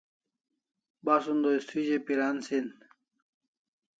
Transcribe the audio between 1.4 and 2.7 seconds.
o istrizah piran sin